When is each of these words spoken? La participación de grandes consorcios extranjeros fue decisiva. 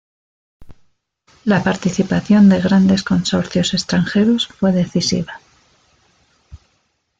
La 1.45 1.61
participación 1.63 2.49
de 2.49 2.59
grandes 2.59 3.03
consorcios 3.03 3.75
extranjeros 3.75 4.47
fue 4.47 4.71
decisiva. 4.71 5.39